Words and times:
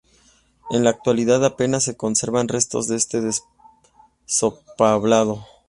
En 0.71 0.83
la 0.83 0.89
actualidad, 0.89 1.45
apenas 1.45 1.83
se 1.83 1.95
conservan 1.95 2.47
restos 2.47 2.87
de 2.87 2.95
este 2.95 3.21
despoblado. 3.21 5.45